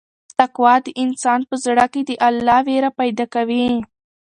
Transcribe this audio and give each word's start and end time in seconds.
تقوا 0.39 0.75
د 0.85 0.87
انسان 1.03 1.39
په 1.49 1.55
زړه 1.65 1.85
کې 1.93 2.01
د 2.09 2.11
الله 2.27 2.59
وېره 2.67 2.91
پیدا 2.99 3.25
کوي. 3.33 3.67